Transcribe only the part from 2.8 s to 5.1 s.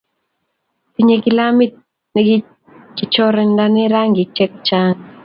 kichorondoen rangik che chang'